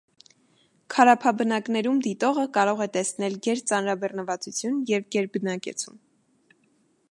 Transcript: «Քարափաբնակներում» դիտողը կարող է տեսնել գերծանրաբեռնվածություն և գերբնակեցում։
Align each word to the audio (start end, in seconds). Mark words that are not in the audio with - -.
«Քարափաբնակներում» 0.93 1.99
դիտողը 2.05 2.45
կարող 2.55 2.81
է 2.87 2.89
տեսնել 2.97 3.37
գերծանրաբեռնվածություն 3.49 4.83
և 4.95 5.07
գերբնակեցում։ 5.17 6.01